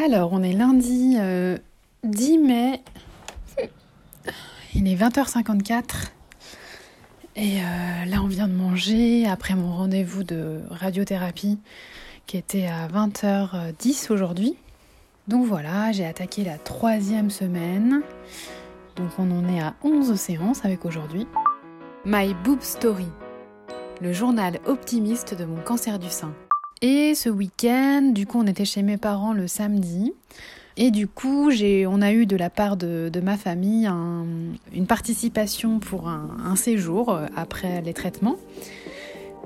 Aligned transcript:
Alors, 0.00 0.32
on 0.32 0.44
est 0.44 0.52
lundi 0.52 1.16
10 1.16 1.18
euh, 1.18 1.58
mai. 2.40 2.80
Il 4.76 4.86
est 4.86 4.94
20h54. 4.94 6.12
Et 7.34 7.58
euh, 7.60 8.04
là, 8.06 8.22
on 8.22 8.28
vient 8.28 8.46
de 8.46 8.52
manger 8.52 9.26
après 9.26 9.56
mon 9.56 9.74
rendez-vous 9.74 10.22
de 10.22 10.60
radiothérapie 10.70 11.58
qui 12.28 12.36
était 12.36 12.68
à 12.68 12.86
20h10 12.86 14.12
aujourd'hui. 14.12 14.54
Donc 15.26 15.46
voilà, 15.46 15.90
j'ai 15.90 16.06
attaqué 16.06 16.44
la 16.44 16.58
troisième 16.58 17.30
semaine. 17.30 18.02
Donc 18.94 19.10
on 19.18 19.28
en 19.32 19.48
est 19.48 19.60
à 19.60 19.74
11 19.82 20.14
séances 20.14 20.64
avec 20.64 20.84
aujourd'hui. 20.84 21.26
My 22.04 22.34
Boob 22.44 22.60
Story, 22.62 23.08
le 24.00 24.12
journal 24.12 24.60
optimiste 24.64 25.34
de 25.34 25.44
mon 25.44 25.60
cancer 25.60 25.98
du 25.98 26.08
sein. 26.08 26.32
Et 26.80 27.14
ce 27.14 27.28
week-end, 27.28 28.10
du 28.14 28.26
coup, 28.26 28.38
on 28.38 28.46
était 28.46 28.64
chez 28.64 28.82
mes 28.82 28.96
parents 28.96 29.32
le 29.32 29.48
samedi. 29.48 30.12
Et 30.76 30.92
du 30.92 31.08
coup, 31.08 31.50
on 31.50 32.02
a 32.02 32.12
eu 32.12 32.24
de 32.24 32.36
la 32.36 32.50
part 32.50 32.76
de, 32.76 33.10
ma 33.20 33.36
famille 33.36 33.90
une 34.72 34.86
participation 34.86 35.80
pour 35.80 36.08
un, 36.08 36.54
séjour 36.54 37.10
euh, 37.10 37.26
après 37.36 37.82
les 37.82 37.92
traitements. 37.92 38.36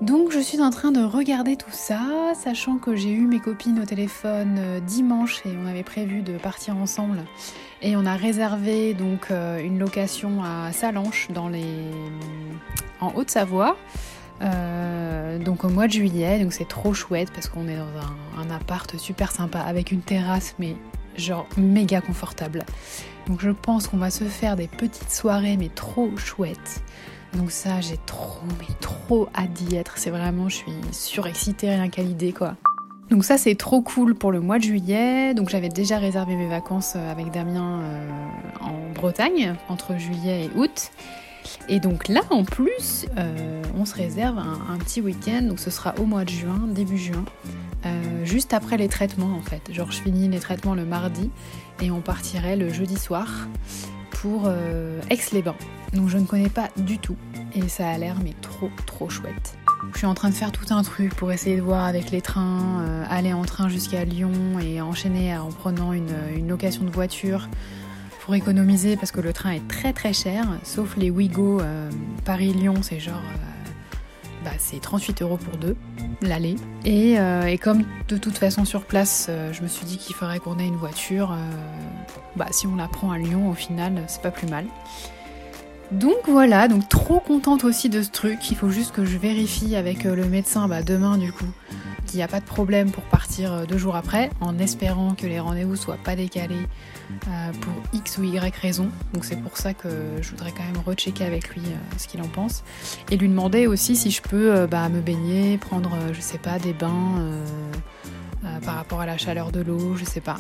Donc 0.03 0.31
je 0.31 0.41
suis 0.41 0.61
en 0.61 0.71
train 0.71 0.91
de 0.91 1.03
regarder 1.03 1.57
tout 1.57 1.71
ça, 1.71 2.33
sachant 2.35 2.77
que 2.77 2.97
j'ai 2.97 3.11
eu 3.11 3.27
mes 3.27 3.39
copines 3.39 3.79
au 3.81 3.85
téléphone 3.85 4.57
euh, 4.59 4.81
dimanche 4.81 5.41
et 5.47 5.51
on 5.63 5.67
avait 5.67 5.85
prévu 5.85 6.21
de 6.23 6.37
partir 6.37 6.77
ensemble. 6.77 7.25
Et 7.81 7.97
on 7.97 8.05
a 8.05 8.17
réservé 8.17 8.93
donc 8.93 9.31
euh, 9.31 9.59
une 9.59 9.79
location 9.79 10.43
à 10.43 10.73
Salanches 10.73 11.29
dans 11.31 11.49
les... 11.49 11.65
en 13.01 13.13
Haute-Savoie. 13.15 13.77
Euh, 14.41 15.39
donc 15.39 15.65
au 15.65 15.69
mois 15.69 15.87
de 15.87 15.93
juillet, 15.93 16.41
donc 16.43 16.53
c'est 16.53 16.69
trop 16.69 16.95
chouette 16.95 17.31
parce 17.33 17.49
qu'on 17.49 17.69
est 17.69 17.77
dans 17.77 18.41
un, 18.41 18.51
appart 18.51 18.97
super 18.99 19.31
sympa 19.31 19.61
avec 19.61 19.93
une 19.93 20.01
terrasse 20.01 20.55
mais 20.59 20.77
genre 21.17 21.47
méga 21.57 22.01
confortable. 22.01 22.65
Donc 23.29 23.41
je 23.41 23.51
pense 23.51 23.87
qu'on 23.87 23.99
va 23.99 24.11
se 24.11 24.25
faire 24.25 24.57
des 24.57 24.69
petites 24.69 25.13
soirées 25.13 25.57
mais 25.57 25.69
trop 25.69 26.17
chouettes. 26.17 26.83
Donc 27.35 27.51
ça 27.51 27.81
j'ai 27.81 27.99
trop 28.07 28.43
mais 28.59 28.75
trop 28.81 29.29
hâte 29.35 29.53
d'y 29.53 29.77
être. 29.77 29.99
C'est 29.99 30.11
vraiment 30.11 30.49
je 30.49 30.57
suis 30.57 30.73
surexcitée 30.91 31.71
rien 31.71 31.89
qu'à 31.89 32.03
l'idée 32.03 32.33
quoi. 32.33 32.57
Donc 33.11 33.25
ça 33.25 33.37
c'est 33.39 33.55
trop 33.55 33.83
cool 33.83 34.15
pour 34.15 34.33
le 34.33 34.41
mois 34.41 34.59
de 34.59 34.65
juillet. 34.65 35.35
Donc 35.35 35.51
j'avais 35.51 35.69
déjà 35.69 35.99
réservé 35.99 36.35
mes 36.35 36.49
vacances 36.49 36.95
euh, 36.97 37.13
avec 37.13 37.31
Damien 37.31 37.81
euh, 37.83 38.09
en 38.61 38.93
Bretagne 38.95 39.55
entre 39.69 39.97
juillet 39.99 40.47
et 40.47 40.51
août. 40.59 40.91
Et 41.69 41.81
donc 41.81 42.09
là, 42.09 42.23
en 42.31 42.45
plus, 42.45 43.07
euh, 43.17 43.63
on 43.77 43.85
se 43.85 43.95
réserve 43.95 44.39
un, 44.39 44.79
petit 44.79 45.01
week-end, 45.01 45.43
donc 45.43 45.59
ce 45.59 45.71
sera 45.71 45.95
au 45.99 46.05
mois 46.05 46.25
de 46.25 46.31
juin, 46.31 46.61
début 46.69 46.99
juin, 46.99 47.25
euh, 47.87 48.25
juste 48.25 48.53
après 48.53 48.77
les 48.77 48.89
traitements 48.89 49.35
en 49.37 49.43
fait. 49.43 49.73
Genre, 49.73 49.91
je 49.91 50.03
finis 50.03 50.29
les 50.29 50.41
traitements 50.41 50.75
le 50.75 50.85
mardi 50.85 51.31
et 51.81 51.91
on 51.91 52.01
partirait 52.01 52.57
le 52.57 52.73
jeudi 52.73 52.97
soir 52.97 53.29
pour 54.11 54.45
euh, 54.47 55.01
Aix-les-Bains. 55.11 55.57
Donc 55.93 56.09
je 56.09 56.19
ne 56.19 56.25
connais 56.25 56.49
pas 56.49 56.69
du 56.77 56.99
tout 56.99 57.17
et 57.55 57.69
ça 57.69 57.89
a 57.89 57.99
l'air 57.99 58.17
mais 58.25 58.35
trop 58.41 58.71
trop 58.87 59.11
chouette. 59.11 59.57
Je 59.93 59.99
suis 59.99 60.07
en 60.07 60.15
train 60.15 60.31
de 60.31 60.35
faire 60.35 60.53
tout 60.53 60.67
un 60.71 60.83
truc 60.83 61.15
pour 61.15 61.33
essayer 61.33 61.57
de 61.57 61.61
voir 61.61 61.85
avec 61.85 62.11
les 62.11 62.23
trains, 62.23 63.05
aller 63.11 63.35
en 63.35 63.45
train 63.45 63.69
jusqu'à 63.69 64.05
Lyon 64.05 64.33
et 64.59 64.81
enchaîner 64.81 65.37
en 65.37 65.49
prenant 65.49 65.93
une 65.93 66.49
location 66.49 66.85
de 66.85 66.91
voiture 66.91 67.49
pour 68.23 68.37
économiser 68.37 68.97
parce 68.97 69.11
que 69.11 69.21
le 69.21 69.33
train 69.33 69.51
est 69.51 69.67
très 69.69 69.93
très 69.93 70.13
cher, 70.13 70.47
sauf 70.63 70.97
les 70.97 71.11
Ouigo 71.11 71.61
euh, 71.61 71.91
Paris-Lyon, 72.25 72.77
c'est 72.81 73.01
genre. 73.01 73.17
Euh, 73.17 73.71
bah, 74.45 74.53
c'est 74.59 74.81
38 74.81 75.23
euros 75.23 75.37
pour 75.37 75.57
deux, 75.57 75.77
l'aller. 76.21 76.57
Et, 76.85 77.19
euh, 77.19 77.45
et, 77.45 77.59
comme 77.59 77.85
de 78.09 78.17
toute 78.17 78.39
façon 78.39 78.65
sur 78.65 78.85
place, 78.85 79.31
je 79.53 79.63
me 79.63 79.69
suis 79.69 79.85
dit 79.85 79.99
qu'il 79.99 80.17
faudrait 80.17 80.41
qu'on 80.41 80.59
ait 80.59 80.67
une 80.67 80.77
voiture. 80.77 81.37
bah, 82.35 82.47
si 82.51 82.67
on 82.67 82.75
la 82.75 82.89
prend 82.89 83.13
à 83.13 83.19
Lyon, 83.19 83.49
au 83.49 83.55
final, 83.55 84.03
c'est 84.09 84.23
pas 84.23 84.33
plus 84.33 84.49
mal. 84.49 84.67
Donc 85.93 86.17
voilà, 86.27 86.67
donc 86.67 86.89
trop 86.89 87.21
contente 87.21 87.63
aussi 87.63 87.89
de 87.89 88.03
ce 88.03 88.11
truc. 88.11 88.51
Il 88.51 88.57
faut 88.57 88.71
juste 88.71 88.93
que 88.93 89.05
je 89.05 89.17
vérifie 89.17 89.77
avec 89.77 90.05
le 90.05 90.25
médecin 90.25 90.67
bah, 90.67 90.83
demain 90.83 91.19
du 91.19 91.33
coup 91.33 91.47
qu'il 92.13 92.19
n'y 92.19 92.25
a 92.25 92.29
pas 92.29 92.41
de 92.41 92.45
problème 92.45 92.91
pour 92.91 93.05
partir 93.05 93.67
deux 93.67 93.79
jours 93.79 93.97
après, 93.97 94.29
en 94.43 94.59
espérant 94.59 95.15
que 95.15 95.27
les 95.27 95.41
rendez-vous 95.41 95.77
soient 95.77 95.97
pas 95.97 96.15
décalés 96.15 96.67
euh, 97.27 97.53
pour 97.59 97.73
X 97.95 98.19
ou 98.19 98.25
Y 98.25 98.55
raison. 98.55 98.91
Donc 99.15 99.25
c'est 99.25 99.41
pour 99.41 99.57
ça 99.57 99.73
que 99.73 99.89
je 100.21 100.29
voudrais 100.29 100.53
quand 100.53 100.63
même 100.63 100.83
rechecker 100.85 101.25
avec 101.25 101.49
lui 101.49 101.63
euh, 101.65 101.97
ce 101.97 102.07
qu'il 102.07 102.21
en 102.21 102.29
pense. 102.29 102.65
Et 103.11 103.17
lui 103.17 103.31
demander 103.31 103.67
aussi 103.67 103.97
si 103.97 104.11
je 104.11 104.21
peux 104.21 104.55
euh, 104.55 104.67
bah, 104.67 104.91
me 104.91 105.01
baigner, 105.01 105.57
prendre, 105.57 105.97
je 106.13 106.21
sais 106.21 106.37
pas, 106.37 106.59
des 106.59 106.75
bains 106.75 107.33
par 108.63 108.75
rapport 108.75 109.01
à 109.01 109.07
la 109.07 109.17
chaleur 109.17 109.51
de 109.51 109.63
l'eau, 109.63 109.97
je 109.97 110.05
sais 110.05 110.21
pas. 110.21 110.37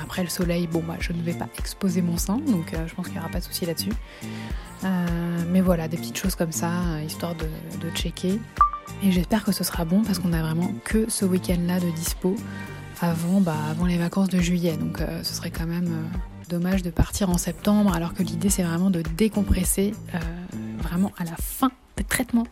après 0.00 0.22
le 0.22 0.28
soleil, 0.28 0.68
bon 0.68 0.82
bah 0.86 0.96
je 1.00 1.12
ne 1.12 1.22
vais 1.22 1.32
pas 1.32 1.48
exposer 1.58 2.02
mon 2.02 2.18
sein, 2.18 2.36
donc 2.36 2.72
je 2.86 2.94
pense 2.94 3.06
qu'il 3.06 3.14
n'y 3.14 3.20
aura 3.20 3.30
pas 3.30 3.40
de 3.40 3.44
souci 3.44 3.66
là-dessus. 3.66 3.92
mais 5.50 5.60
voilà, 5.60 5.88
des 5.88 5.96
petites 5.96 6.18
choses 6.18 6.36
comme 6.36 6.52
ça, 6.52 6.70
histoire 7.04 7.34
de 7.34 7.90
checker. 7.96 8.38
Et 9.04 9.12
j'espère 9.12 9.44
que 9.44 9.52
ce 9.52 9.64
sera 9.64 9.84
bon 9.84 10.02
parce 10.02 10.18
qu'on 10.18 10.32
a 10.32 10.40
vraiment 10.40 10.72
que 10.82 11.10
ce 11.10 11.26
week-end-là 11.26 11.78
de 11.78 11.90
dispo 11.90 12.36
avant, 13.02 13.42
bah, 13.42 13.54
avant 13.70 13.84
les 13.84 13.98
vacances 13.98 14.28
de 14.30 14.40
juillet. 14.40 14.78
Donc 14.78 15.02
euh, 15.02 15.22
ce 15.22 15.34
serait 15.34 15.50
quand 15.50 15.66
même 15.66 15.88
euh, 15.88 16.18
dommage 16.48 16.82
de 16.82 16.88
partir 16.88 17.28
en 17.28 17.36
septembre 17.36 17.94
alors 17.94 18.14
que 18.14 18.22
l'idée 18.22 18.48
c'est 18.48 18.62
vraiment 18.62 18.88
de 18.88 19.02
décompresser 19.02 19.92
euh, 20.14 20.18
vraiment 20.78 21.12
à 21.18 21.24
la 21.24 21.36
fin 21.36 21.70
des 21.98 22.04
traitements. 22.04 22.46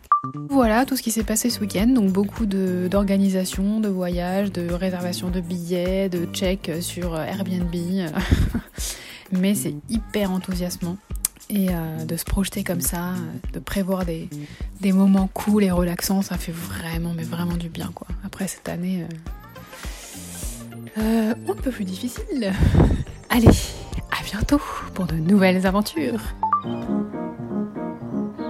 Voilà 0.49 0.85
tout 0.85 0.95
ce 0.95 1.01
qui 1.01 1.09
s'est 1.09 1.23
passé 1.23 1.49
ce 1.49 1.59
week-end, 1.59 1.87
donc 1.87 2.11
beaucoup 2.11 2.45
d'organisation, 2.45 3.79
de, 3.79 3.89
voyages, 3.89 4.51
de 4.51 4.71
réservation 4.71 5.31
de 5.31 5.41
billets, 5.41 6.07
de 6.07 6.25
check 6.31 6.69
sur 6.81 7.17
Airbnb. 7.19 7.73
Mais 9.31 9.55
c'est 9.55 9.73
hyper 9.89 10.31
enthousiasmant. 10.31 10.97
Et 11.55 11.67
de 12.07 12.17
se 12.17 12.25
projeter 12.25 12.63
comme 12.63 12.81
ça, 12.81 13.13
de 13.53 13.59
prévoir 13.59 14.05
des, 14.05 14.27
moments 14.91 15.29
cool 15.33 15.63
et 15.63 15.69
relaxants, 15.69 16.23
ça 16.23 16.35
fait 16.35 16.51
vraiment, 16.51 17.13
mais 17.15 17.23
vraiment 17.23 17.57
du 17.57 17.69
bien 17.69 17.91
quoi. 17.93 18.07
Après 18.25 18.47
cette 18.47 18.69
année, 18.69 19.05
euh, 20.97 21.33
un 21.47 21.55
peu 21.55 21.71
plus 21.71 21.85
difficile. 21.85 22.53
Allez, 23.29 23.47
à 24.11 24.23
bientôt 24.23 24.61
pour 24.93 25.05
de 25.05 25.15
nouvelles 25.15 25.65
aventures. 25.65 26.21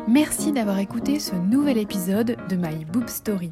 Merci 0.07 0.51
d'avoir 0.51 0.79
écouté 0.79 1.19
ce 1.19 1.35
nouvel 1.35 1.77
épisode 1.77 2.37
de 2.49 2.55
My 2.55 2.85
Boob 2.85 3.07
Story. 3.07 3.49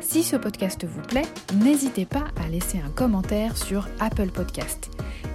Si 0.00 0.22
ce 0.22 0.36
podcast 0.36 0.84
vous 0.84 1.02
plaît, 1.02 1.26
n'hésitez 1.62 2.06
pas 2.06 2.24
à 2.42 2.48
laisser 2.48 2.78
un 2.78 2.90
commentaire 2.90 3.56
sur 3.56 3.86
Apple 4.00 4.30
Podcast. 4.30 4.89